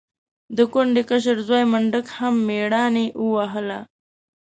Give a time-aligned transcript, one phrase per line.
[0.57, 3.79] د کونډې کشر زوی منډک هم مېړانې ووهله.